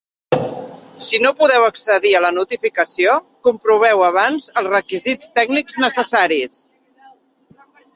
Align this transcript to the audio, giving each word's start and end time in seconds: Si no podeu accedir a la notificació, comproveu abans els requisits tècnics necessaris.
Si 1.07 1.19
no 1.25 1.31
podeu 1.41 1.65
accedir 1.65 2.15
a 2.15 2.23
la 2.25 2.33
notificació, 2.39 3.19
comproveu 3.51 4.05
abans 4.11 4.51
els 4.59 4.75
requisits 4.75 5.35
tècnics 5.41 5.83
necessaris. 5.89 6.63